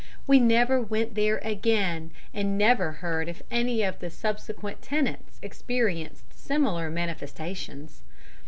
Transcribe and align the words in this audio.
We 0.25 0.39
never 0.39 0.81
went 0.81 1.13
there 1.13 1.37
again, 1.43 2.09
and 2.33 2.57
never 2.57 2.91
heard 2.91 3.29
if 3.29 3.43
any 3.51 3.83
of 3.83 3.99
the 3.99 4.09
subsequent 4.09 4.81
tenants 4.81 5.37
experienced 5.43 6.33
similar 6.33 6.89
manifestations." 6.89 8.01